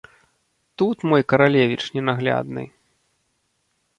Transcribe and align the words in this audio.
Тут 0.81 0.97
мой 1.09 1.21
каралевіч 1.33 1.79
ненаглядны! 1.97 2.63